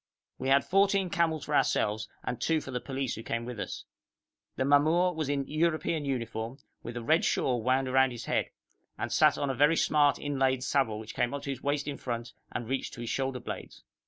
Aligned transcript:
We 0.39 0.47
had 0.49 0.65
fourteen 0.65 1.11
camels 1.11 1.45
for 1.45 1.55
ourselves 1.55 2.09
and 2.23 2.41
two 2.41 2.59
for 2.59 2.71
the 2.71 2.79
police 2.81 3.13
who 3.13 3.21
came 3.21 3.45
with 3.45 3.59
us. 3.59 3.85
The 4.55 4.65
mamour 4.65 5.13
was 5.13 5.29
in 5.29 5.47
European 5.47 6.05
uniform, 6.05 6.57
with 6.81 6.97
a 6.97 7.03
red 7.03 7.23
shawl 7.23 7.61
wound 7.61 7.93
round 7.93 8.11
his 8.11 8.25
head, 8.25 8.49
and 8.97 9.11
sat 9.11 9.37
on 9.37 9.51
a 9.51 9.53
very 9.53 9.77
smart 9.77 10.17
inlaid 10.17 10.63
saddle 10.63 10.97
which 10.97 11.13
came 11.13 11.35
up 11.35 11.43
to 11.43 11.51
his 11.51 11.61
waist 11.61 11.87
in 11.87 11.97
front 11.99 12.33
and 12.51 12.67
reached 12.67 12.95
to 12.95 13.01
his 13.01 13.11
shoulder 13.11 13.39
blades. 13.39 13.83